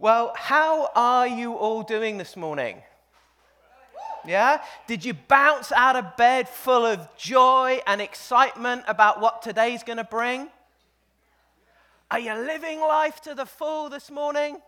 [0.00, 2.80] Well, how are you all doing this morning?
[4.26, 4.62] Yeah?
[4.86, 9.98] Did you bounce out of bed full of joy and excitement about what today's going
[9.98, 10.48] to bring?
[12.10, 14.62] Are you living life to the full this morning?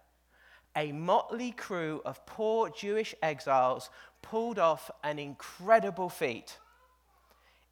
[0.76, 3.90] a motley crew of poor Jewish exiles
[4.22, 6.58] pulled off an incredible feat.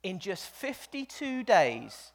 [0.04, 2.12] In just 52 days,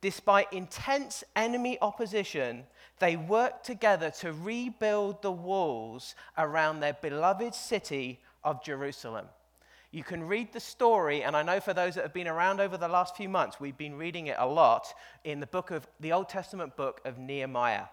[0.00, 2.64] despite intense enemy opposition,
[2.98, 9.26] they worked together to rebuild the walls around their beloved city of Jerusalem.
[9.90, 12.76] You can read the story, and I know for those that have been around over
[12.76, 14.92] the last few months, we've been reading it a lot
[15.24, 17.84] in the book of the Old Testament book of Nehemiah.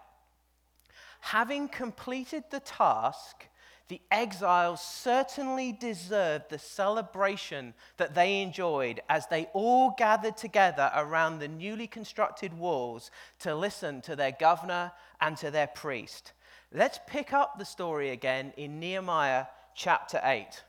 [1.28, 3.48] Having completed the task,
[3.88, 11.38] the exiles certainly deserved the celebration that they enjoyed as they all gathered together around
[11.38, 16.34] the newly constructed walls to listen to their governor and to their priest.
[16.70, 20.62] Let's pick up the story again in Nehemiah chapter 8.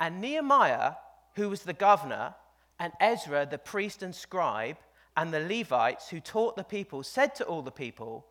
[0.00, 0.94] And Nehemiah,
[1.36, 2.34] who was the governor,
[2.80, 4.78] and Ezra, the priest and scribe,
[5.16, 8.26] and the Levites who taught the people, said to all the people,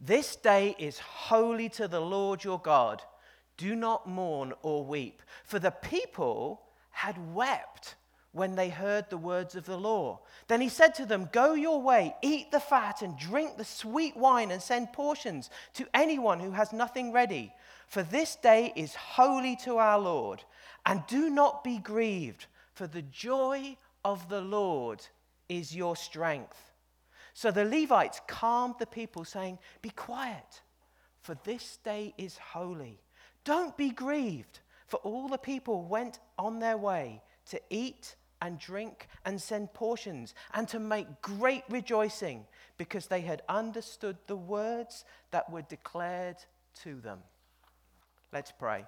[0.00, 3.02] this day is holy to the Lord your God.
[3.56, 5.22] Do not mourn or weep.
[5.44, 7.94] For the people had wept
[8.32, 10.20] when they heard the words of the law.
[10.46, 14.14] Then he said to them, Go your way, eat the fat, and drink the sweet
[14.14, 17.52] wine, and send portions to anyone who has nothing ready.
[17.86, 20.44] For this day is holy to our Lord.
[20.84, 25.00] And do not be grieved, for the joy of the Lord
[25.48, 26.72] is your strength.
[27.36, 30.62] So the Levites calmed the people, saying, Be quiet,
[31.20, 32.98] for this day is holy.
[33.44, 37.20] Don't be grieved, for all the people went on their way
[37.50, 42.46] to eat and drink and send portions and to make great rejoicing
[42.78, 46.38] because they had understood the words that were declared
[46.84, 47.18] to them.
[48.32, 48.86] Let's pray.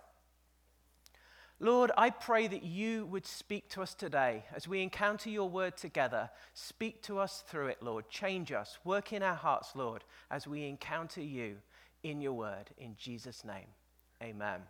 [1.61, 5.77] Lord, I pray that you would speak to us today as we encounter your word
[5.77, 6.31] together.
[6.55, 8.09] Speak to us through it, Lord.
[8.09, 8.79] Change us.
[8.85, 11.57] Work in our hearts, Lord, as we encounter you
[12.05, 12.71] in your word.
[12.79, 13.67] In Jesus' name,
[14.23, 14.61] amen.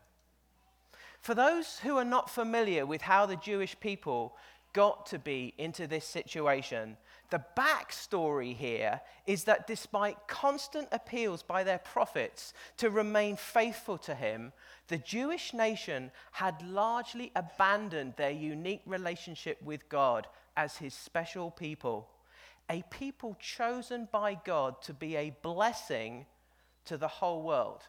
[1.21, 4.35] For those who are not familiar with how the Jewish people
[4.73, 6.97] got to be into this situation,
[7.31, 14.15] the backstory here is that despite constant appeals by their prophets to remain faithful to
[14.15, 14.53] him,
[14.89, 22.09] the Jewish nation had largely abandoned their unique relationship with God as his special people,
[22.71, 26.27] a people chosen by God to be a blessing
[26.87, 27.83] to the whole world.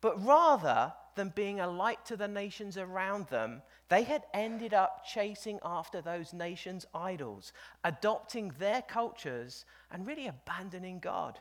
[0.00, 3.62] But rather than being a light to the nations around them,
[3.94, 7.52] they had ended up chasing after those nations' idols,
[7.84, 11.38] adopting their cultures, and really abandoning God.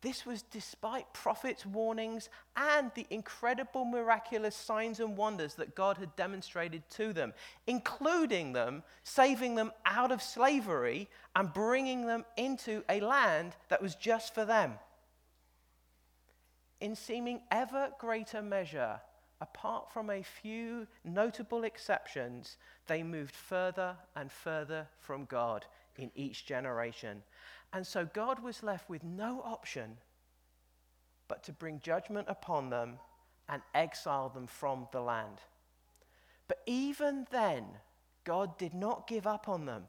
[0.00, 6.16] This was despite prophets' warnings and the incredible miraculous signs and wonders that God had
[6.16, 7.32] demonstrated to them,
[7.68, 13.94] including them saving them out of slavery and bringing them into a land that was
[13.94, 14.80] just for them.
[16.80, 19.00] In seeming ever greater measure,
[19.42, 25.66] apart from a few notable exceptions, they moved further and further from God
[25.96, 27.22] in each generation.
[27.72, 29.96] And so God was left with no option
[31.26, 32.98] but to bring judgment upon them
[33.48, 35.38] and exile them from the land.
[36.46, 37.64] But even then,
[38.24, 39.84] God did not give up on them.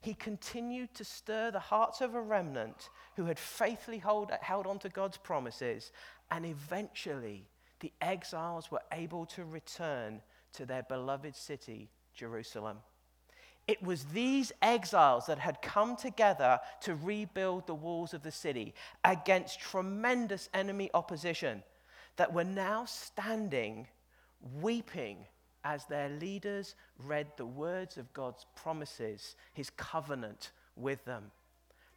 [0.00, 4.80] He continued to stir the hearts of a remnant who had faithfully hold, held on
[4.80, 5.92] to God's promises,
[6.30, 7.46] and eventually
[7.82, 10.22] the exiles were able to return
[10.54, 12.78] to their beloved city, Jerusalem.
[13.66, 18.74] It was these exiles that had come together to rebuild the walls of the city
[19.04, 21.62] against tremendous enemy opposition
[22.16, 23.88] that were now standing
[24.60, 25.18] weeping
[25.64, 26.74] as their leaders
[27.04, 31.30] read the words of God's promises, his covenant with them.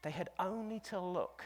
[0.01, 1.43] They had only to look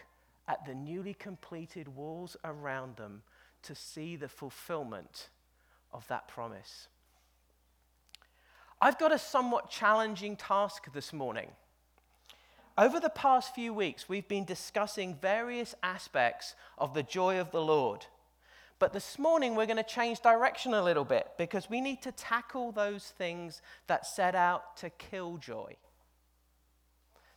[0.48, 3.22] at the newly completed walls around them
[3.64, 5.30] to see the fulfillment
[5.92, 6.88] of that promise.
[8.82, 11.50] I've got a somewhat challenging task this morning.
[12.78, 17.62] Over the past few weeks, we've been discussing various aspects of the joy of the
[17.62, 18.06] Lord.
[18.80, 22.14] But this morning, we're going to change direction a little bit because we need to
[22.14, 25.76] tackle those things that set out to kill joy.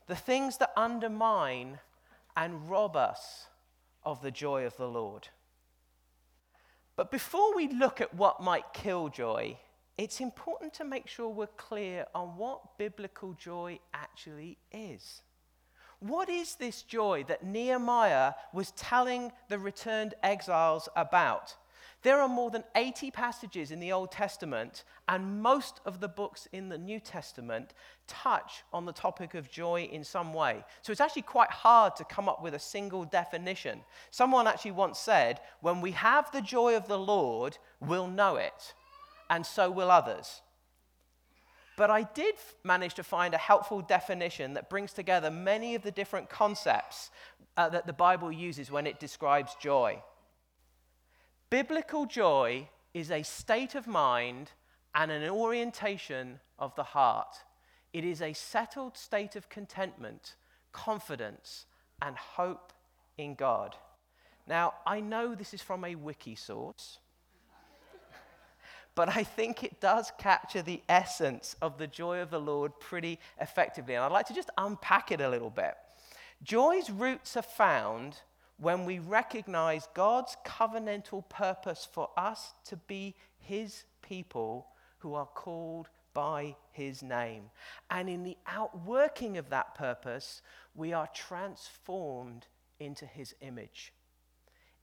[0.07, 1.81] The things that undermine
[2.37, 3.47] and rob us
[4.05, 5.29] of the joy of the Lord.
[6.97, 9.59] But before we look at what might kill joy,
[9.97, 15.23] it's important to make sure we're clear on what biblical joy actually is.
[16.01, 21.57] What is this joy that Nehemiah was telling the returned exiles about?
[22.03, 26.49] There are more than 80 passages in the Old Testament, and most of the books
[26.53, 27.75] in the New Testament
[28.09, 30.65] touch on the topic of joy in some way.
[30.83, 33.83] So it's actually quite hard to come up with a single definition.
[34.11, 38.75] Someone actually once said, When we have the joy of the Lord, we'll know it,
[39.31, 40.43] and so will others.
[41.77, 42.35] But I did
[42.65, 47.11] manage to find a helpful definition that brings together many of the different concepts
[47.57, 50.03] uh, that the Bible uses when it describes joy.
[51.53, 54.53] Biblical joy is a state of mind
[54.95, 57.37] and an orientation of the heart.
[57.93, 60.37] It is a settled state of contentment,
[60.73, 61.67] confidence,
[62.01, 62.73] and hope
[63.19, 63.77] in God.
[64.49, 67.01] Now, I know this is from a wiki source,
[68.95, 73.19] but I think it does capture the essence of the joy of the Lord pretty
[73.39, 73.93] effectively.
[73.93, 75.75] And I'd like to just unpack it a little bit.
[76.43, 78.21] Joy's roots are found
[78.63, 84.69] when we recognize God's covenantal purpose for us to be His people
[84.99, 87.51] who are called by His name.
[87.91, 90.43] And in the outworking of that purpose,
[90.77, 92.47] we are transformed
[92.79, 93.93] into His image.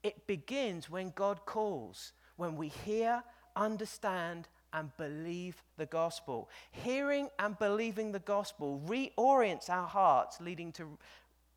[0.03, 3.23] It begins when God calls, when we hear
[3.55, 6.49] understand and believe the gospel.
[6.71, 10.97] Hearing and believing the gospel reorients our hearts, leading to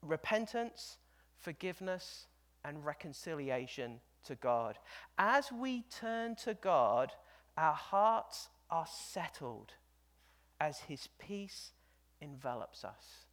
[0.02, 0.98] repentance,
[1.42, 2.26] forgiveness,
[2.64, 4.78] and reconciliation to God.
[5.18, 7.12] As we turn to God,
[7.56, 9.72] our hearts are settled
[10.60, 11.72] as His peace
[12.20, 13.26] envelops us.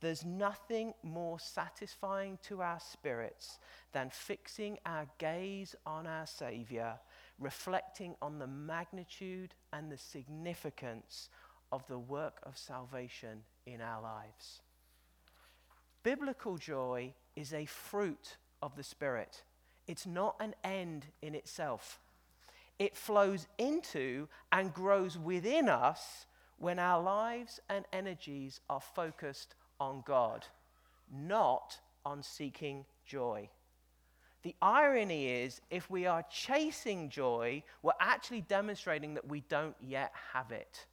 [0.00, 3.58] There's nothing more satisfying to our spirits
[3.92, 6.98] than fixing our gaze on our Savior
[7.38, 11.28] reflecting on the magnitude and the significance
[11.72, 14.62] of the work of salvation in our lives.
[16.04, 19.42] Biblical joy is a fruit of the Spirit,
[19.88, 21.98] it's not an end in itself.
[22.78, 26.26] It flows into and grows within us
[26.58, 30.46] when our lives and energies are focused on God,
[31.12, 33.48] not on seeking joy.
[34.42, 40.12] The irony is, if we are chasing joy, we're actually demonstrating that we don't yet
[40.32, 40.86] have it.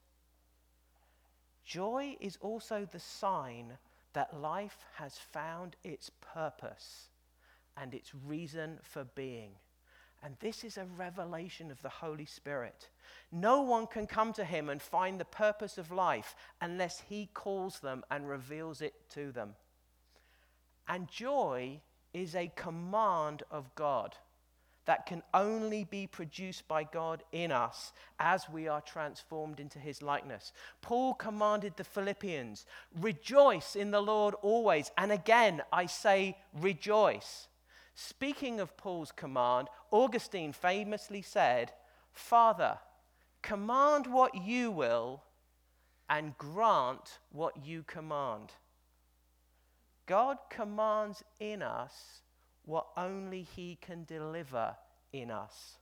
[1.66, 3.78] Joy is also the sign
[4.13, 7.10] that life has found its purpose
[7.78, 9.52] and its reason for being.
[10.24, 12.90] And this is a revelation of the Holy Spirit.
[13.31, 17.80] No one can come to him and find the purpose of life unless he calls
[17.80, 19.56] them and reveals it to them.
[20.88, 21.81] And joy
[22.13, 24.16] is a command of God
[24.86, 30.01] that can only be produced by God in us as we are transformed into his
[30.01, 30.51] likeness.
[30.82, 32.65] Paul commanded the Philippians,
[33.00, 34.91] rejoice in the Lord always.
[34.98, 37.48] And again, I say rejoice.
[37.94, 41.72] Speaking of Paul's command, Augustine famously said,
[42.12, 42.79] Father,
[43.41, 45.24] command what you will
[46.10, 48.51] and grant what you command.
[50.05, 52.22] God commands in us
[52.65, 54.75] what only He can deliver
[55.13, 55.77] in us.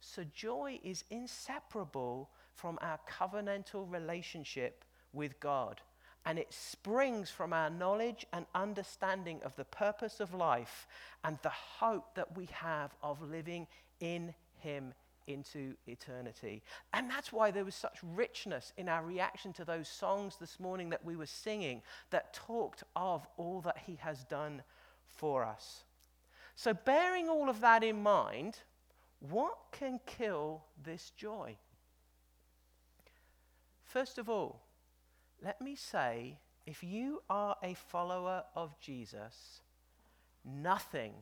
[0.00, 5.80] So joy is inseparable from our covenantal relationship with God.
[6.24, 10.88] And it springs from our knowledge and understanding of the purpose of life
[11.22, 13.66] and the hope that we have of living
[14.00, 14.92] in Him
[15.26, 16.62] into eternity.
[16.92, 20.90] And that's why there was such richness in our reaction to those songs this morning
[20.90, 24.62] that we were singing that talked of all that He has done
[25.08, 25.84] for us.
[26.54, 28.58] So, bearing all of that in mind,
[29.20, 31.56] what can kill this joy?
[33.84, 34.62] First of all,
[35.42, 39.60] let me say if you are a follower of Jesus,
[40.44, 41.12] nothing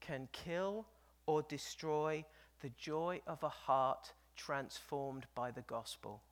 [0.00, 0.86] can kill
[1.26, 2.24] or destroy
[2.60, 6.22] the joy of a heart transformed by the gospel.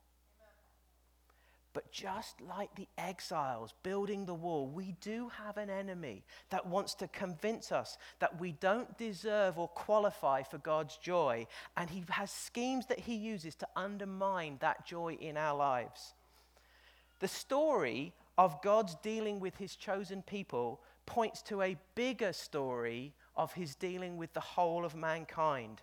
[1.74, 6.94] But just like the exiles building the wall, we do have an enemy that wants
[6.94, 11.48] to convince us that we don't deserve or qualify for God's joy.
[11.76, 16.14] And he has schemes that he uses to undermine that joy in our lives.
[17.18, 23.52] The story of God's dealing with his chosen people points to a bigger story of
[23.52, 25.82] his dealing with the whole of mankind.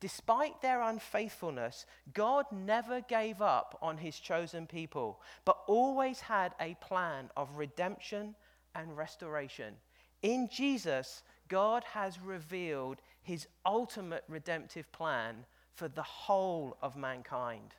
[0.00, 6.76] Despite their unfaithfulness, God never gave up on his chosen people, but always had a
[6.80, 8.34] plan of redemption
[8.74, 9.74] and restoration.
[10.22, 17.74] In Jesus, God has revealed his ultimate redemptive plan for the whole of mankind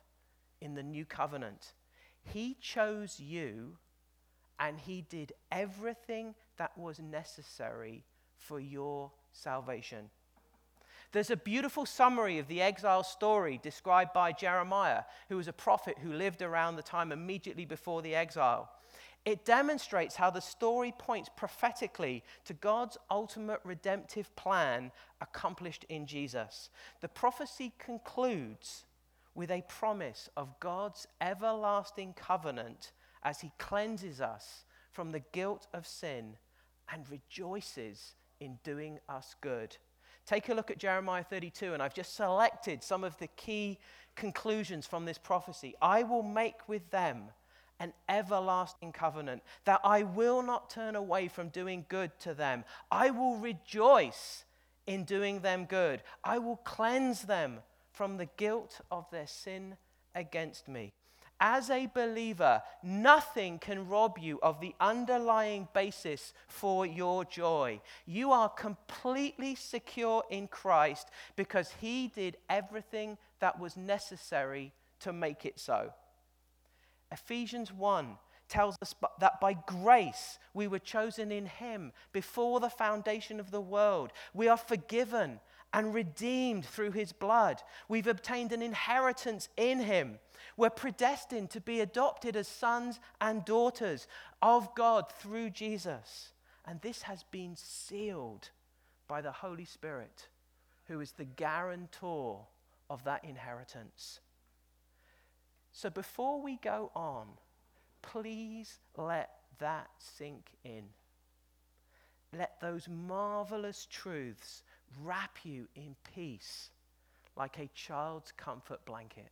[0.60, 1.74] in the new covenant.
[2.22, 3.78] He chose you
[4.58, 8.04] and he did everything that was necessary
[8.36, 10.10] for your salvation.
[11.12, 15.98] There's a beautiful summary of the exile story described by Jeremiah, who was a prophet
[16.02, 18.70] who lived around the time immediately before the exile.
[19.24, 26.70] It demonstrates how the story points prophetically to God's ultimate redemptive plan accomplished in Jesus.
[27.00, 28.84] The prophecy concludes
[29.34, 32.92] with a promise of God's everlasting covenant
[33.24, 36.36] as he cleanses us from the guilt of sin
[36.92, 39.76] and rejoices in doing us good.
[40.26, 43.78] Take a look at Jeremiah 32, and I've just selected some of the key
[44.16, 45.74] conclusions from this prophecy.
[45.80, 47.30] I will make with them
[47.78, 52.64] an everlasting covenant, that I will not turn away from doing good to them.
[52.90, 54.44] I will rejoice
[54.86, 56.02] in doing them good.
[56.24, 57.58] I will cleanse them
[57.92, 59.76] from the guilt of their sin
[60.14, 60.92] against me.
[61.38, 67.80] As a believer, nothing can rob you of the underlying basis for your joy.
[68.06, 75.44] You are completely secure in Christ because He did everything that was necessary to make
[75.44, 75.92] it so.
[77.12, 78.16] Ephesians 1
[78.48, 83.60] tells us that by grace we were chosen in Him before the foundation of the
[83.60, 84.10] world.
[84.32, 85.40] We are forgiven
[85.72, 87.62] and redeemed through his blood.
[87.86, 90.18] We've obtained an inheritance in him.
[90.56, 94.06] We're predestined to be adopted as sons and daughters
[94.40, 96.32] of God through Jesus.
[96.66, 98.50] And this has been sealed
[99.06, 100.28] by the Holy Spirit,
[100.88, 102.46] who is the guarantor
[102.88, 104.20] of that inheritance.
[105.72, 107.26] So before we go on,
[108.00, 110.84] please let that sink in.
[112.36, 114.62] Let those marvelous truths
[115.02, 116.70] wrap you in peace
[117.36, 119.30] like a child's comfort blanket.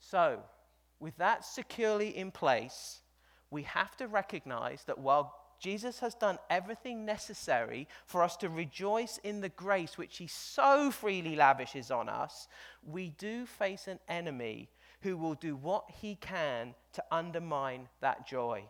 [0.00, 0.40] So,
[1.00, 3.00] with that securely in place,
[3.50, 9.18] we have to recognize that while Jesus has done everything necessary for us to rejoice
[9.24, 12.48] in the grace which he so freely lavishes on us,
[12.86, 14.68] we do face an enemy
[15.00, 18.64] who will do what he can to undermine that joy.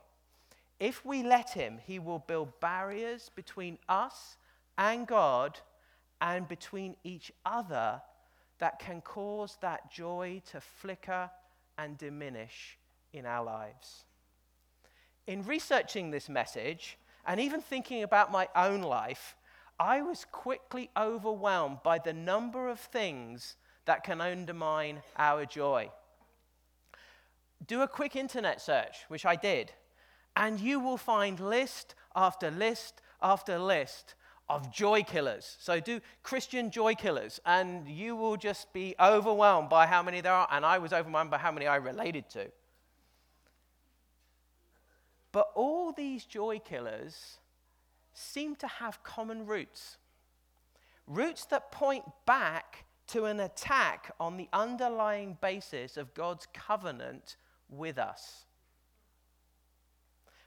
[0.80, 4.36] If we let him, he will build barriers between us
[4.76, 5.58] and God
[6.20, 8.00] and between each other
[8.58, 11.30] that can cause that joy to flicker
[11.76, 12.78] and diminish
[13.12, 14.04] in our lives.
[15.26, 19.36] In researching this message, and even thinking about my own life,
[19.78, 25.90] I was quickly overwhelmed by the number of things that can undermine our joy.
[27.66, 29.72] Do a quick internet search, which I did,
[30.34, 34.14] and you will find list after list after list
[34.48, 35.56] of joy killers.
[35.60, 40.32] So do Christian joy killers, and you will just be overwhelmed by how many there
[40.32, 40.48] are.
[40.50, 42.50] And I was overwhelmed by how many I related to.
[45.32, 47.38] But all these joy killers
[48.14, 49.98] seem to have common roots
[51.08, 57.36] roots that point back to an attack on the underlying basis of God's covenant
[57.70, 58.44] with us.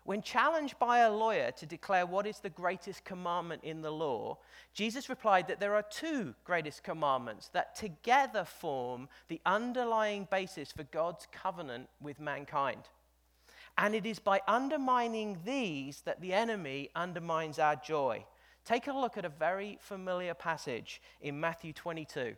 [0.03, 4.39] When challenged by a lawyer to declare what is the greatest commandment in the law,
[4.73, 10.83] Jesus replied that there are two greatest commandments that together form the underlying basis for
[10.83, 12.81] God's covenant with mankind.
[13.77, 18.25] And it is by undermining these that the enemy undermines our joy.
[18.65, 22.35] Take a look at a very familiar passage in Matthew 22.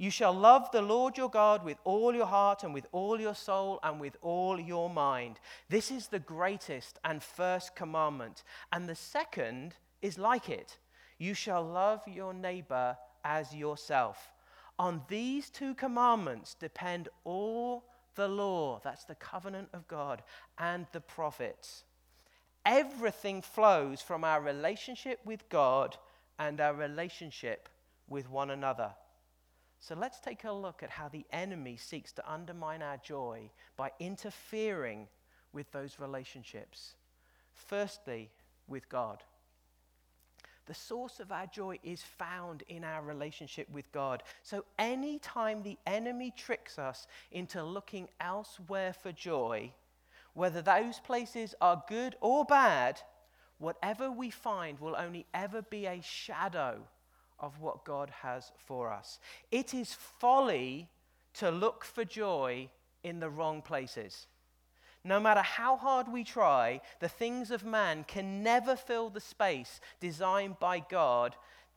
[0.00, 3.34] You shall love the Lord your God with all your heart and with all your
[3.34, 5.38] soul and with all your mind.
[5.68, 8.42] This is the greatest and first commandment.
[8.72, 10.78] And the second is like it
[11.18, 14.32] you shall love your neighbor as yourself.
[14.78, 20.22] On these two commandments depend all the law, that's the covenant of God,
[20.56, 21.84] and the prophets.
[22.64, 25.98] Everything flows from our relationship with God
[26.38, 27.68] and our relationship
[28.08, 28.92] with one another.
[29.80, 33.90] So let's take a look at how the enemy seeks to undermine our joy by
[33.98, 35.08] interfering
[35.52, 36.94] with those relationships.
[37.54, 38.30] Firstly,
[38.68, 39.22] with God.
[40.66, 44.22] The source of our joy is found in our relationship with God.
[44.42, 49.72] So, anytime the enemy tricks us into looking elsewhere for joy,
[50.34, 53.00] whether those places are good or bad,
[53.58, 56.82] whatever we find will only ever be a shadow
[57.40, 59.18] of what God has for us.
[59.50, 60.88] It is folly
[61.34, 62.68] to look for joy
[63.02, 64.26] in the wrong places.
[65.02, 69.80] No matter how hard we try, the things of man can never fill the space
[69.98, 71.36] designed by God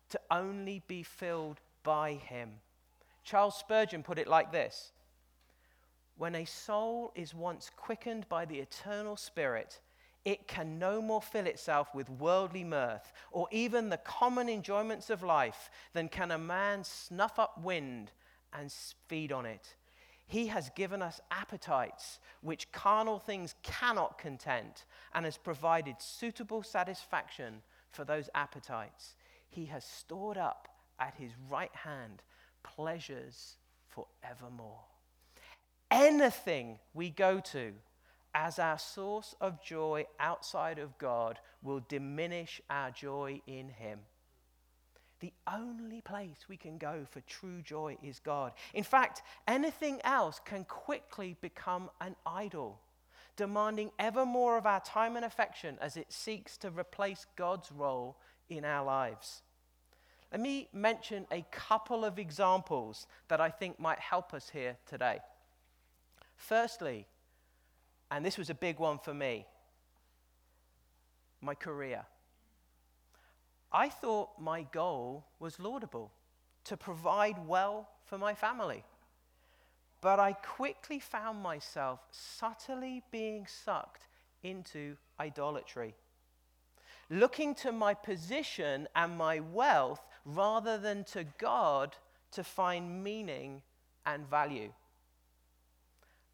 [0.09, 2.51] to only be filled by Him.
[3.23, 4.91] Charles Spurgeon put it like this
[6.17, 9.79] When a soul is once quickened by the eternal Spirit,
[10.25, 15.23] it can no more fill itself with worldly mirth or even the common enjoyments of
[15.23, 18.11] life than can a man snuff up wind
[18.53, 18.71] and
[19.07, 19.75] feed on it.
[20.25, 27.61] He has given us appetites which carnal things cannot content and has provided suitable satisfaction
[27.91, 29.15] for those appetites.
[29.49, 32.23] He has stored up at his right hand
[32.63, 33.57] pleasures
[33.89, 34.79] forevermore.
[35.91, 37.73] Anything we go to
[38.33, 43.99] as our source of joy outside of God will diminish our joy in Him.
[45.19, 48.51] The only place we can go for true joy is God.
[48.73, 52.81] In fact, anything else can quickly become an idol,
[53.37, 58.17] demanding ever more of our time and affection as it seeks to replace God's role
[58.49, 59.43] in our lives.
[60.31, 65.19] Let me mention a couple of examples that I think might help us here today.
[66.35, 67.05] Firstly,
[68.13, 69.45] and this was a big one for me
[71.41, 72.05] my career.
[73.69, 76.13] I thought my goal was laudable
[76.65, 78.85] to provide well for my family.
[79.99, 84.07] But I quickly found myself subtly being sucked
[84.41, 85.95] into idolatry,
[87.09, 91.97] looking to my position and my wealth rather than to God
[92.31, 93.63] to find meaning
[94.05, 94.71] and value.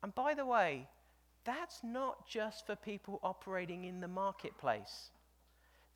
[0.04, 0.88] And by the way,
[1.50, 5.10] that's not just for people operating in the marketplace.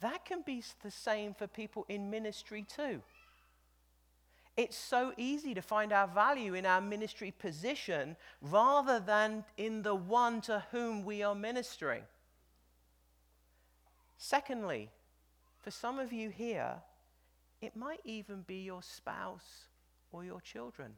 [0.01, 3.03] That can be the same for people in ministry too.
[4.57, 9.93] It's so easy to find our value in our ministry position rather than in the
[9.93, 12.01] one to whom we are ministering.
[14.17, 14.89] Secondly,
[15.59, 16.75] for some of you here,
[17.61, 19.67] it might even be your spouse
[20.11, 20.93] or your children.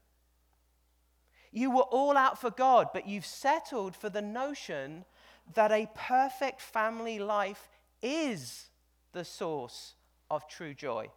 [1.56, 5.06] You were all out for God, but you've settled for the notion
[5.54, 7.70] that a perfect family life
[8.02, 8.68] is
[9.14, 9.96] the source
[10.30, 11.10] of true joy.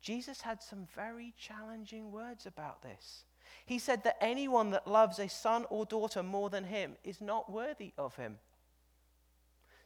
[0.00, 3.24] Jesus had some very challenging words about this.
[3.64, 7.52] He said that anyone that loves a son or daughter more than him is not
[7.52, 8.38] worthy of him.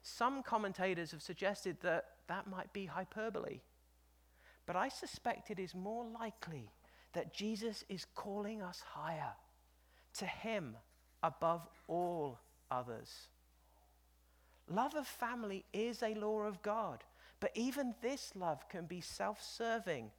[0.00, 3.60] Some commentators have suggested that that might be hyperbole,
[4.64, 6.70] but I suspect it is more likely
[7.14, 9.32] that Jesus is calling us higher
[10.18, 10.76] to Him
[11.22, 12.38] above all
[12.70, 13.28] others.
[14.68, 17.04] Love of family is a law of God,
[17.40, 20.10] but even this love can be self serving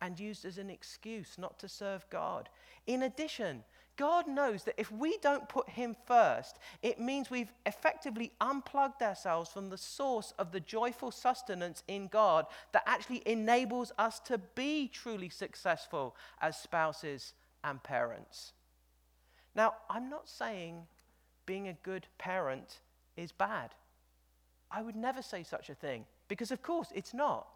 [0.00, 2.48] and used as an excuse not to serve God.
[2.86, 3.62] In addition,
[4.02, 9.48] God knows that if we don't put Him first, it means we've effectively unplugged ourselves
[9.48, 14.88] from the source of the joyful sustenance in God that actually enables us to be
[14.88, 18.54] truly successful as spouses and parents.
[19.54, 20.82] Now, I'm not saying
[21.46, 22.80] being a good parent
[23.16, 23.70] is bad.
[24.68, 27.46] I would never say such a thing because, of course, it's not.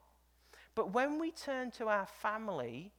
[0.76, 2.92] But when we turn to our family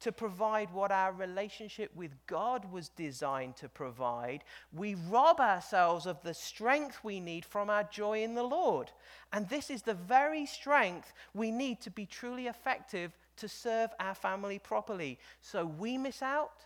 [0.00, 6.22] to provide what our relationship with God was designed to provide, we rob ourselves of
[6.22, 8.90] the strength we need from our joy in the Lord.
[9.32, 14.14] And this is the very strength we need to be truly effective to serve our
[14.14, 15.18] family properly.
[15.40, 16.64] So we miss out,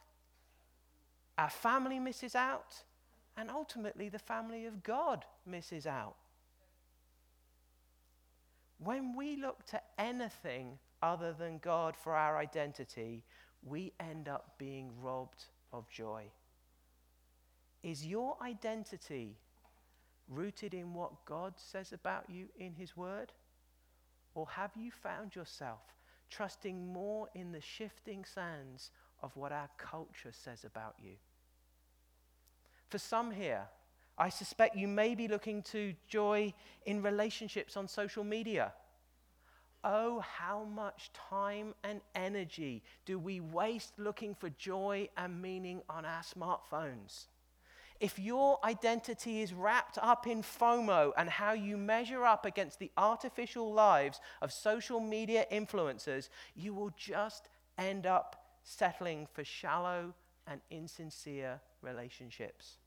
[1.36, 2.82] our family misses out,
[3.36, 6.16] and ultimately the family of God misses out.
[8.78, 13.22] When we look to anything other than God for our identity,
[13.62, 16.24] we end up being robbed of joy.
[17.82, 19.36] Is your identity
[20.28, 23.32] rooted in what God says about you in His Word?
[24.34, 25.82] Or have you found yourself
[26.30, 28.90] trusting more in the shifting sands
[29.22, 31.12] of what our culture says about you?
[32.88, 33.64] For some here,
[34.16, 36.54] I suspect you may be looking to joy
[36.86, 38.72] in relationships on social media.
[39.84, 46.04] Oh, how much time and energy do we waste looking for joy and meaning on
[46.04, 47.26] our smartphones?
[48.00, 52.90] If your identity is wrapped up in FOMO and how you measure up against the
[52.96, 60.12] artificial lives of social media influencers, you will just end up settling for shallow
[60.46, 62.78] and insincere relationships.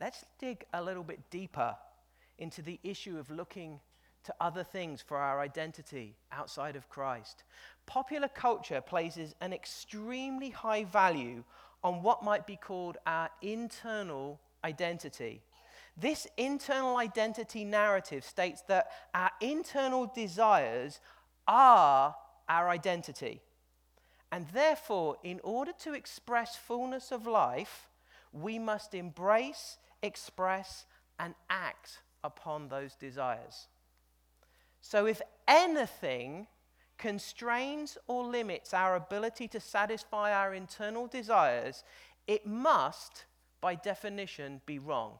[0.00, 1.76] Let's dig a little bit deeper
[2.38, 3.80] into the issue of looking
[4.24, 7.44] to other things for our identity outside of Christ.
[7.86, 11.44] Popular culture places an extremely high value
[11.82, 15.42] on what might be called our internal identity.
[15.96, 21.00] This internal identity narrative states that our internal desires
[21.48, 22.14] are
[22.48, 23.40] our identity.
[24.32, 27.88] And therefore, in order to express fullness of life,
[28.32, 30.84] we must embrace, express,
[31.18, 33.66] and act upon those desires.
[34.80, 36.46] So, if anything
[36.98, 41.84] constrains or limits our ability to satisfy our internal desires,
[42.26, 43.24] it must,
[43.60, 45.14] by definition, be wrong.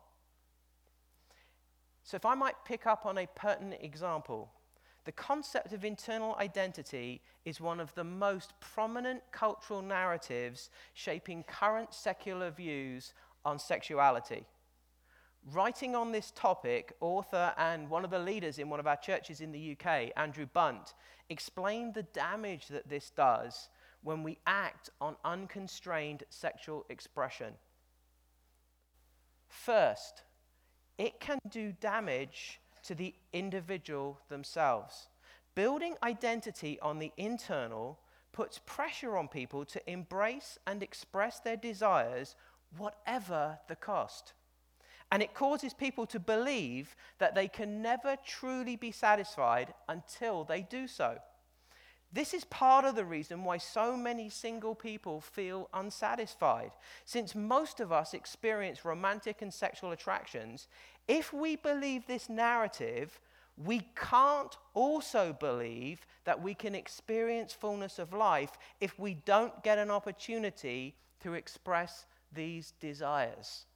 [2.04, 4.50] So, if I might pick up on a pertinent example,
[5.04, 11.94] the concept of internal identity is one of the most prominent cultural narratives shaping current
[11.94, 14.44] secular views on sexuality.
[15.46, 19.40] Writing on this topic, author and one of the leaders in one of our churches
[19.40, 20.94] in the UK, Andrew Bunt,
[21.28, 23.68] explained the damage that this does
[24.02, 27.54] when we act on unconstrained sexual expression.
[29.48, 30.22] First,
[30.98, 35.08] it can do damage to the individual themselves.
[35.54, 37.98] Building identity on the internal
[38.32, 42.36] puts pressure on people to embrace and express their desires,
[42.76, 44.34] whatever the cost.
[45.12, 50.62] And it causes people to believe that they can never truly be satisfied until they
[50.62, 51.18] do so.
[52.12, 56.72] This is part of the reason why so many single people feel unsatisfied.
[57.04, 60.66] Since most of us experience romantic and sexual attractions,
[61.06, 63.20] if we believe this narrative,
[63.56, 69.78] we can't also believe that we can experience fullness of life if we don't get
[69.78, 73.66] an opportunity to express these desires.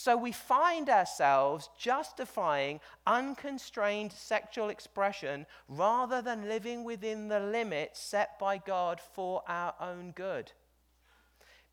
[0.00, 8.38] So we find ourselves justifying unconstrained sexual expression rather than living within the limits set
[8.38, 10.52] by God for our own good.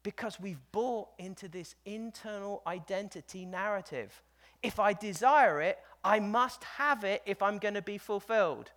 [0.03, 4.21] Because we've bought into this internal identity narrative.
[4.61, 8.71] If I desire it, I must have it if I'm going to be fulfilled.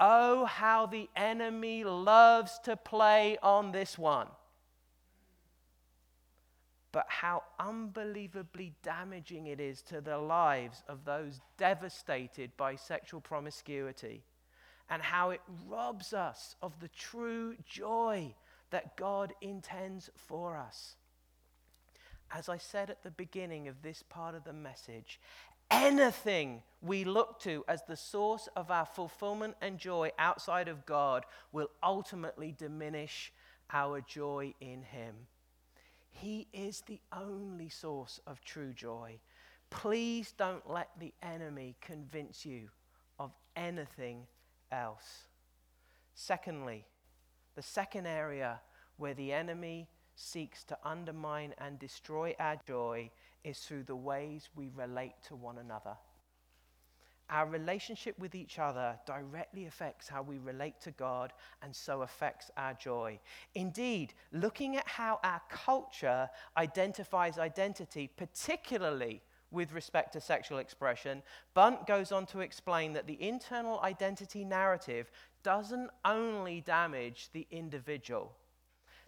[0.00, 4.28] Oh, how the enemy loves to play on this one
[6.92, 14.22] but how unbelievably damaging it is to the lives of those devastated by sexual promiscuity,
[14.90, 18.34] and how it robs us of the true joy
[18.70, 20.96] that God intends for us.
[22.30, 25.20] As I said at the beginning of this part of the message,
[25.70, 31.24] anything we look to as the source of our fulfillment and joy outside of God
[31.52, 33.32] will ultimately diminish
[33.72, 35.14] our joy in Him.
[36.12, 39.18] He is the only source of true joy.
[39.70, 42.68] Please don't let the enemy convince you
[43.18, 44.26] of anything
[44.70, 45.24] else.
[46.14, 46.84] Secondly,
[47.56, 48.60] the second area
[48.98, 53.10] where the enemy seeks to undermine and destroy our joy
[53.42, 55.96] is through the ways we relate to one another.
[57.32, 62.50] Our relationship with each other directly affects how we relate to God and so affects
[62.58, 63.18] our joy.
[63.54, 71.22] Indeed, looking at how our culture identifies identity, particularly with respect to sexual expression,
[71.54, 75.10] Bunt goes on to explain that the internal identity narrative
[75.42, 78.36] doesn't only damage the individual.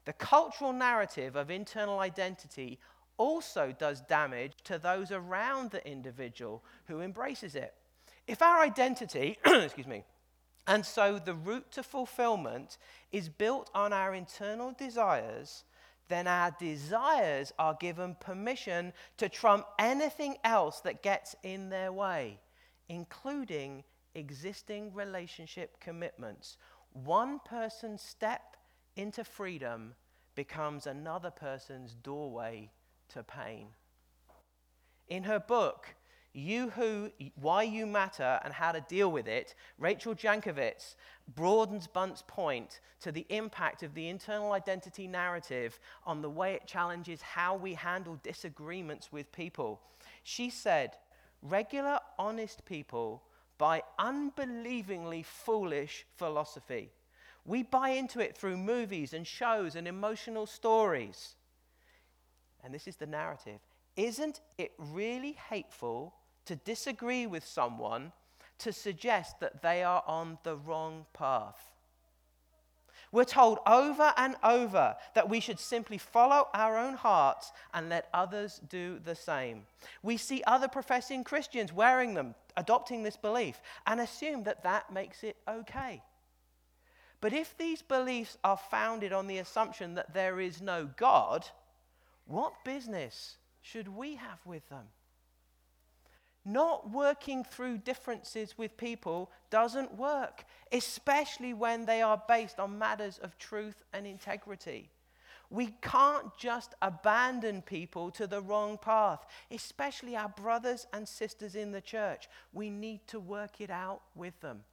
[0.06, 2.78] The cultural narrative of internal identity
[3.18, 7.74] also does damage to those around the individual who embraces it.
[8.26, 10.04] If our identity, excuse me,
[10.66, 12.78] and so the route to fulfillment
[13.12, 15.64] is built on our internal desires,
[16.08, 22.40] then our desires are given permission to trump anything else that gets in their way,
[22.88, 23.84] including
[24.14, 26.56] existing relationship commitments.
[26.92, 28.56] One person's step
[28.96, 29.94] into freedom
[30.34, 32.70] becomes another person's doorway
[33.08, 33.68] to pain.
[35.08, 35.94] In her book,
[36.34, 40.96] you Who, Why You Matter, and How to Deal with It, Rachel Jankovic
[41.34, 46.66] broadens Bunt's point to the impact of the internal identity narrative on the way it
[46.66, 49.80] challenges how we handle disagreements with people.
[50.24, 50.96] She said,
[51.40, 53.22] Regular, honest people
[53.56, 56.90] buy unbelievingly foolish philosophy.
[57.46, 61.36] We buy into it through movies and shows and emotional stories.
[62.64, 63.60] And this is the narrative.
[63.96, 66.14] Isn't it really hateful
[66.46, 68.12] to disagree with someone
[68.58, 71.72] to suggest that they are on the wrong path?
[73.14, 78.08] We're told over and over that we should simply follow our own hearts and let
[78.12, 79.66] others do the same.
[80.02, 85.22] We see other professing Christians wearing them, adopting this belief, and assume that that makes
[85.22, 86.02] it okay.
[87.20, 91.46] But if these beliefs are founded on the assumption that there is no God,
[92.26, 94.86] what business should we have with them?
[96.44, 103.18] Not working through differences with people doesn't work, especially when they are based on matters
[103.18, 104.90] of truth and integrity.
[105.48, 111.72] We can't just abandon people to the wrong path, especially our brothers and sisters in
[111.72, 112.28] the church.
[112.52, 114.64] We need to work it out with them.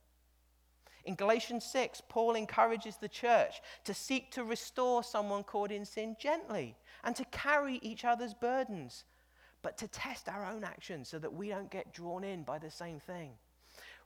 [1.06, 6.16] In Galatians 6, Paul encourages the church to seek to restore someone caught in sin
[6.20, 9.06] gently and to carry each other's burdens
[9.62, 12.72] but to test our own actions so that we don't get drawn in by the
[12.72, 13.32] same thing.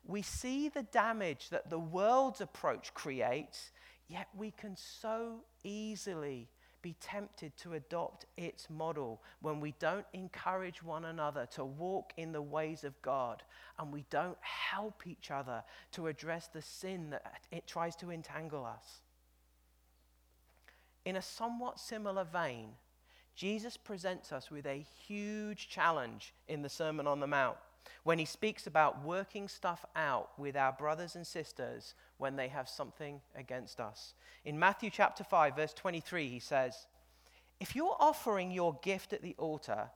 [0.05, 3.71] We see the damage that the world's approach creates,
[4.07, 6.49] yet we can so easily
[6.85, 12.31] be tempted to adopt its model when we don't encourage one another to walk in
[12.31, 13.41] the ways of God
[13.79, 15.63] and we don't help each other
[15.93, 19.01] to address the sin that it tries to entangle us.
[21.05, 22.73] In a somewhat similar vein,
[23.35, 27.57] Jesus presents us with a huge challenge in the Sermon on the Mount
[28.03, 32.69] when he speaks about working stuff out with our brothers and sisters when they have
[32.69, 34.13] something against us.
[34.45, 36.87] In Matthew chapter 5, verse 23, he says,
[37.59, 39.89] If you're offering your gift at the altar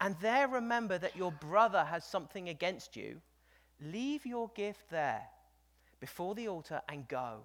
[0.00, 3.20] and there remember that your brother has something against you,
[3.82, 5.22] leave your gift there
[6.00, 7.40] before the altar and go.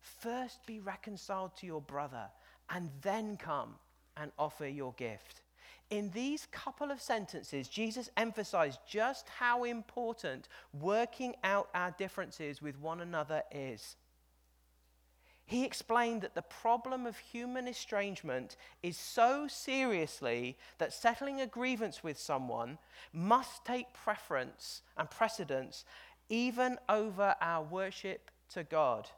[0.00, 2.28] First be reconciled to your brother
[2.68, 3.74] and then come
[4.16, 5.42] and offer your gift.
[5.90, 12.80] In these couple of sentences, Jesus emphasized just how important working out our differences with
[12.80, 13.96] one another is.
[15.44, 22.02] He explained that the problem of human estrangement is so seriously that settling a grievance
[22.02, 22.78] with someone
[23.12, 25.84] must take preference and precedence
[26.30, 29.10] even over our worship to God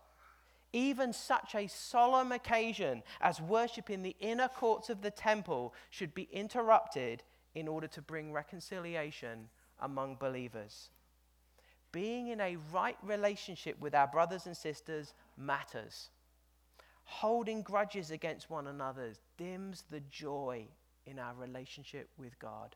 [0.74, 6.12] even such a solemn occasion as worship in the inner courts of the temple should
[6.14, 7.22] be interrupted
[7.54, 9.48] in order to bring reconciliation
[9.80, 10.90] among believers.
[11.92, 16.10] Being in a right relationship with our brothers and sisters matters.
[17.04, 20.66] Holding grudges against one another dims the joy
[21.06, 22.74] in our relationship with God.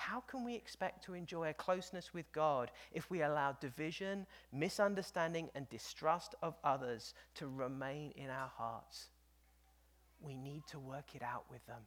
[0.00, 5.50] How can we expect to enjoy a closeness with God if we allow division, misunderstanding,
[5.54, 9.10] and distrust of others to remain in our hearts?
[10.18, 11.82] We need to work it out with them.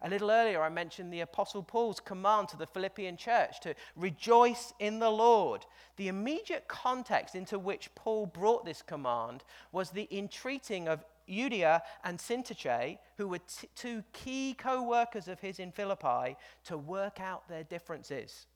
[0.00, 4.72] A little earlier, I mentioned the Apostle Paul's command to the Philippian church to rejoice
[4.78, 5.66] in the Lord.
[5.96, 12.18] The immediate context into which Paul brought this command was the entreating of Euodia and
[12.18, 17.48] Syntyche, who were t- two key co workers of his in Philippi, to work out
[17.48, 18.46] their differences.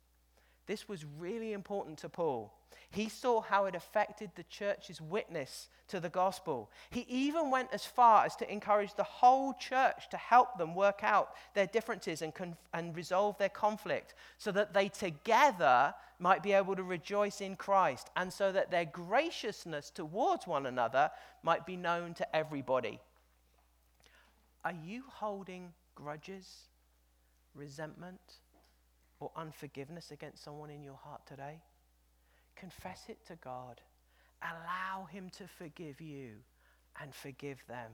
[0.67, 2.53] This was really important to Paul.
[2.93, 6.71] He saw how it affected the church's witness to the gospel.
[6.91, 11.01] He even went as far as to encourage the whole church to help them work
[11.03, 16.53] out their differences and, conf- and resolve their conflict so that they together might be
[16.53, 21.11] able to rejoice in Christ and so that their graciousness towards one another
[21.43, 23.01] might be known to everybody.
[24.65, 26.69] Are you holding grudges,
[27.55, 28.21] resentment,
[29.19, 31.63] or unforgiveness against someone in your heart today?
[32.57, 33.81] Confess it to God.
[34.43, 36.33] Allow Him to forgive you
[37.01, 37.93] and forgive them.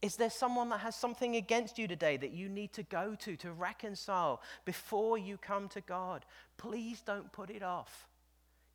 [0.00, 3.36] Is there someone that has something against you today that you need to go to
[3.36, 6.24] to reconcile before you come to God?
[6.56, 8.06] Please don't put it off.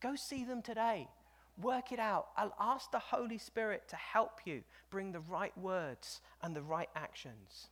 [0.01, 1.07] Go see them today.
[1.61, 2.27] Work it out.
[2.35, 6.89] I'll ask the Holy Spirit to help you bring the right words and the right
[6.95, 7.67] actions.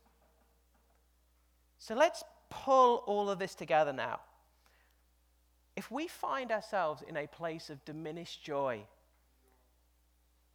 [1.78, 4.20] So let's pull all of this together now.
[5.76, 8.82] If we find ourselves in a place of diminished joy,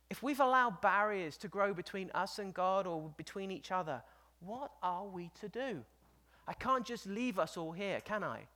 [0.09, 4.01] if we've allowed barriers to grow between us and God or between each other,
[4.39, 5.83] what are we to do?
[6.47, 8.47] I can't just leave us all here, can I?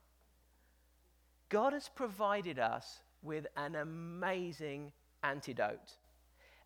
[1.49, 5.97] God has provided us with an amazing antidote,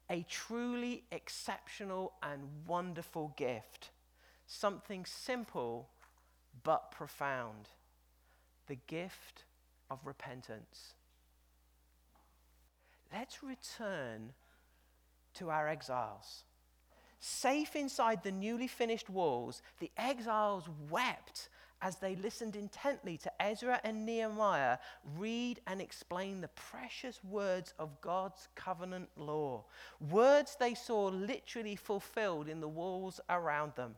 [0.10, 3.90] a truly exceptional and wonderful gift,
[4.46, 5.90] something simple
[6.64, 7.70] but profound
[8.68, 9.46] the gift
[9.90, 10.94] of repentance.
[13.12, 14.34] Let's return
[15.36, 16.44] to our exiles.
[17.20, 21.50] Safe inside the newly finished walls, the exiles wept
[21.82, 24.78] as they listened intently to Ezra and Nehemiah
[25.18, 29.66] read and explain the precious words of God's covenant law.
[30.00, 33.96] Words they saw literally fulfilled in the walls around them.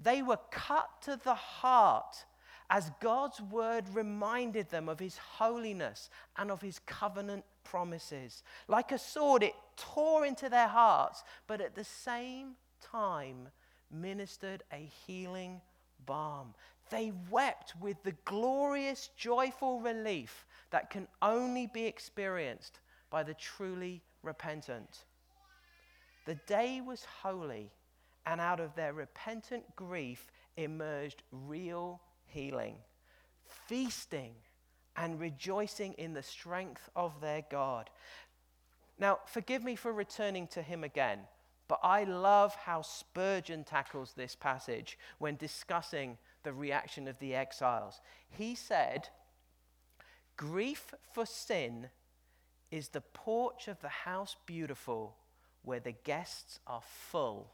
[0.00, 2.24] They were cut to the heart
[2.70, 8.42] as God's word reminded them of his holiness and of his covenant promises.
[8.66, 13.48] Like a sword, it tore into their hearts, but at the same time
[13.90, 15.60] ministered a healing
[16.04, 16.54] balm.
[16.90, 24.02] They wept with the glorious, joyful relief that can only be experienced by the truly
[24.22, 25.04] repentant.
[26.26, 27.70] The day was holy,
[28.26, 32.76] and out of their repentant grief emerged real healing,
[33.66, 34.32] feasting
[34.96, 37.90] and rejoicing in the strength of their God.
[38.98, 41.20] Now, forgive me for returning to him again,
[41.68, 48.00] but I love how Spurgeon tackles this passage when discussing the reaction of the exiles.
[48.28, 49.08] He said,
[50.36, 51.90] Grief for sin
[52.70, 55.16] is the porch of the house beautiful
[55.62, 57.52] where the guests are full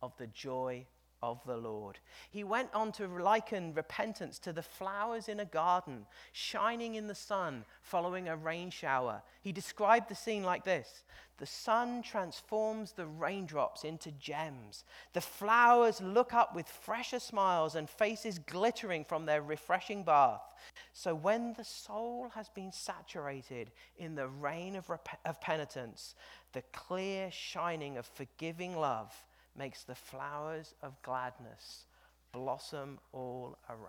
[0.00, 0.86] of the joy
[1.22, 1.98] of the Lord.
[2.30, 7.14] He went on to liken repentance to the flowers in a garden, shining in the
[7.14, 9.22] sun following a rain shower.
[9.40, 11.04] He described the scene like this
[11.38, 14.84] The sun transforms the raindrops into gems.
[15.12, 20.54] The flowers look up with fresher smiles and faces glittering from their refreshing bath.
[20.92, 26.14] So when the soul has been saturated in the rain of, rep- of penitence,
[26.52, 29.14] the clear shining of forgiving love,
[29.56, 31.86] makes the flowers of gladness
[32.32, 33.88] blossom all around.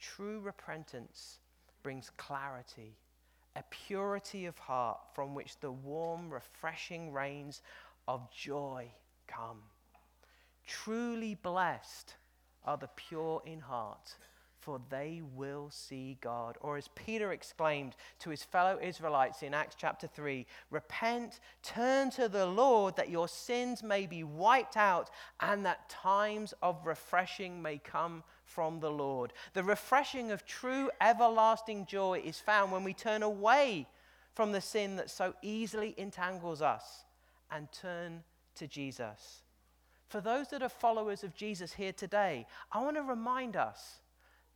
[0.00, 1.38] True repentance
[1.82, 2.96] brings clarity,
[3.56, 7.62] a purity of heart from which the warm, refreshing rains
[8.08, 8.88] of joy
[9.26, 9.62] come.
[10.66, 12.14] Truly blessed
[12.64, 14.16] are the pure in heart
[14.64, 16.56] for they will see God.
[16.62, 22.30] Or as Peter exclaimed to his fellow Israelites in Acts chapter 3 Repent, turn to
[22.30, 27.76] the Lord, that your sins may be wiped out, and that times of refreshing may
[27.76, 29.34] come from the Lord.
[29.52, 33.86] The refreshing of true everlasting joy is found when we turn away
[34.32, 37.04] from the sin that so easily entangles us
[37.50, 38.24] and turn
[38.54, 39.42] to Jesus.
[40.08, 44.00] For those that are followers of Jesus here today, I want to remind us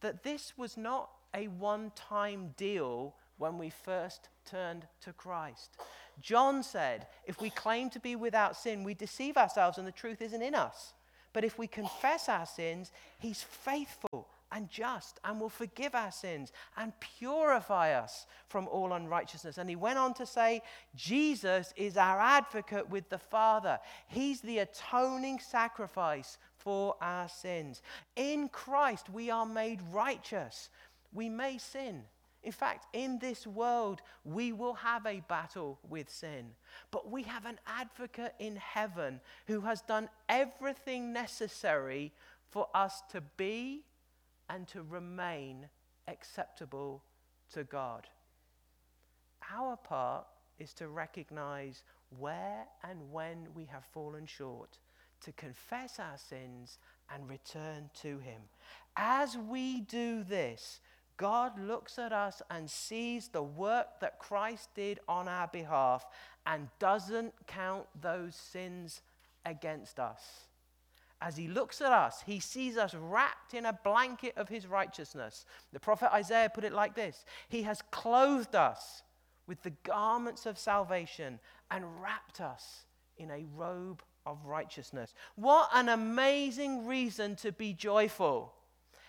[0.01, 5.77] that this was not a one time deal when we first turned to Christ.
[6.21, 10.21] John said, if we claim to be without sin, we deceive ourselves and the truth
[10.21, 10.93] isn't in us.
[11.33, 16.53] But if we confess our sins, he's faithful and just and will forgive our sins
[16.77, 19.59] and purify us from all unrighteousness.
[19.59, 20.63] And he went on to say,
[20.97, 23.79] Jesus is our advocate with the Father.
[24.07, 27.81] He's the atoning sacrifice for our sins.
[28.15, 30.69] In Christ, we are made righteous.
[31.15, 32.03] We may sin.
[32.43, 36.51] In fact, in this world, we will have a battle with sin.
[36.91, 42.13] But we have an advocate in heaven who has done everything necessary
[42.51, 43.87] for us to be
[44.51, 45.71] and to remain
[46.07, 47.03] acceptable
[47.55, 48.07] to God.
[49.55, 50.27] Our part
[50.59, 51.83] is to recognize
[52.19, 54.79] where and when we have fallen short,
[55.25, 56.79] to confess our sins
[57.13, 58.43] and return to Him.
[58.97, 60.81] As we do this,
[61.17, 66.07] God looks at us and sees the work that Christ did on our behalf
[66.47, 69.03] and doesn't count those sins
[69.45, 70.49] against us
[71.21, 75.45] as he looks at us, he sees us wrapped in a blanket of his righteousness.
[75.73, 79.03] The prophet Isaiah put it like this He has clothed us
[79.47, 82.85] with the garments of salvation and wrapped us
[83.17, 85.15] in a robe of righteousness.
[85.37, 88.53] What an amazing reason to be joyful!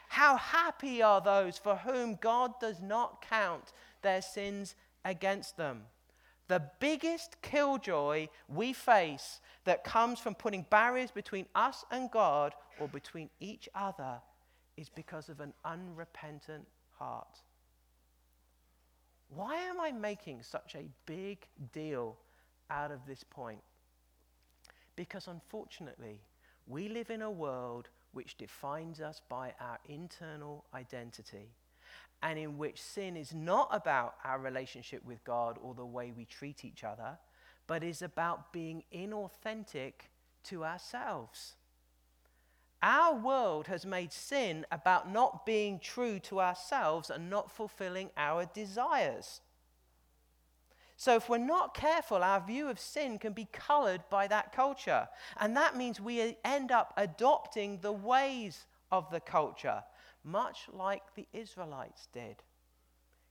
[0.09, 5.83] How happy are those for whom God does not count their sins against them.
[6.47, 12.87] The biggest killjoy we face that comes from putting barriers between us and God or
[12.87, 14.19] between each other
[14.77, 16.65] is because of an unrepentant
[16.97, 17.43] heart.
[19.29, 22.17] Why am I making such a big deal
[22.71, 23.61] out of this point?
[24.99, 26.19] Because unfortunately,
[26.67, 31.53] we live in a world which defines us by our internal identity
[32.21, 36.25] and in which sin is not about our relationship with God or the way we
[36.25, 37.17] treat each other,
[37.65, 39.93] but is about being inauthentic
[40.43, 41.53] to ourselves.
[42.83, 48.43] Our world has made sin about not being true to ourselves and not fulfilling our
[48.53, 49.39] desires.
[50.99, 55.07] So, if we're not careful, our view of sin can be colored by that culture.
[55.39, 59.81] And that means we end up adopting the ways of the culture,
[60.25, 62.43] much like the Israelites did,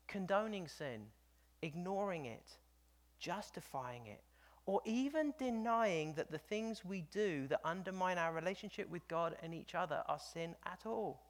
[0.07, 1.09] condoning sin,
[1.61, 2.57] ignoring it,
[3.19, 4.23] justifying it,
[4.65, 9.53] or even denying that the things we do that undermine our relationship with God and
[9.53, 11.28] each other are sin at all.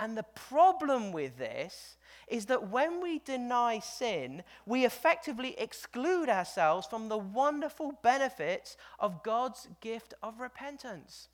[0.00, 6.86] And the problem with this is that when we deny sin, we effectively exclude ourselves
[6.86, 11.28] from the wonderful benefits of God's gift of repentance.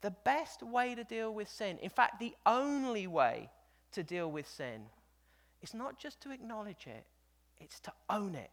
[0.00, 3.48] The best way to deal with sin, in fact, the only way
[3.92, 4.82] to deal with sin,
[5.62, 7.04] is not just to acknowledge it,
[7.60, 8.50] it's to own it.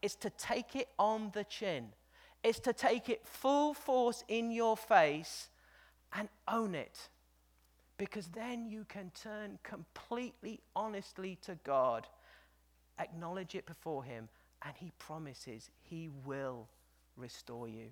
[0.00, 1.88] It's to take it on the chin.
[2.42, 5.50] It's to take it full force in your face
[6.14, 7.08] and own it
[7.98, 12.06] because then you can turn completely honestly to God,
[12.98, 14.28] acknowledge it before Him,
[14.62, 16.68] and He promises He will
[17.16, 17.90] restore you.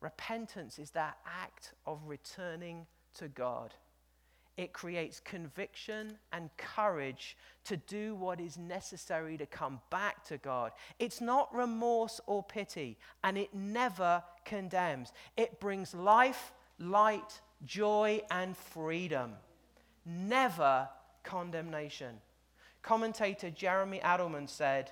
[0.00, 3.74] Repentance is that act of returning to God.
[4.56, 10.72] It creates conviction and courage to do what is necessary to come back to God.
[10.98, 15.12] It's not remorse or pity, and it never condemns.
[15.36, 19.32] It brings life, light, joy, and freedom.
[20.04, 20.88] Never
[21.22, 22.16] condemnation.
[22.82, 24.90] Commentator Jeremy Adelman said,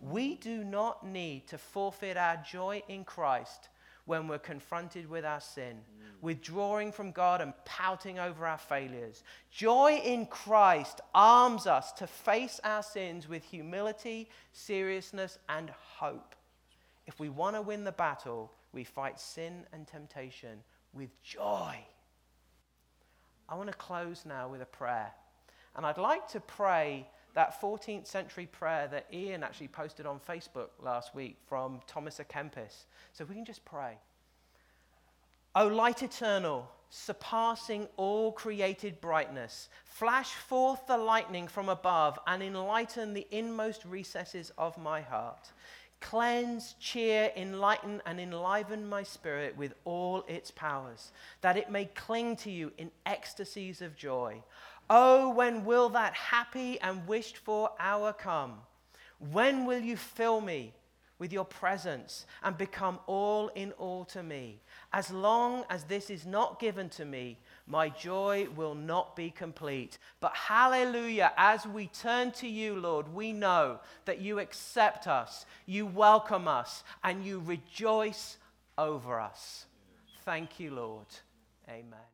[0.00, 3.68] We do not need to forfeit our joy in Christ
[4.06, 6.06] when we're confronted with our sin, mm.
[6.20, 9.22] withdrawing from God and pouting over our failures.
[9.50, 16.34] Joy in Christ arms us to face our sins with humility, seriousness, and hope.
[17.06, 20.58] If we want to win the battle, we fight sin and temptation
[20.92, 21.78] with joy.
[23.48, 25.12] I want to close now with a prayer.
[25.76, 30.68] And I'd like to pray that 14th century prayer that Ian actually posted on Facebook
[30.80, 32.84] last week from Thomas à Kempis.
[33.12, 33.98] So we can just pray.
[35.56, 43.14] O light eternal, surpassing all created brightness, flash forth the lightning from above and enlighten
[43.14, 45.52] the inmost recesses of my heart.
[46.10, 52.36] Cleanse, cheer, enlighten, and enliven my spirit with all its powers, that it may cling
[52.36, 54.42] to you in ecstasies of joy.
[54.90, 58.58] Oh, when will that happy and wished for hour come?
[59.32, 60.74] When will you fill me
[61.18, 64.60] with your presence and become all in all to me?
[64.92, 69.98] As long as this is not given to me, my joy will not be complete.
[70.20, 75.86] But hallelujah, as we turn to you, Lord, we know that you accept us, you
[75.86, 78.36] welcome us, and you rejoice
[78.76, 79.66] over us.
[80.24, 81.06] Thank you, Lord.
[81.68, 82.13] Amen.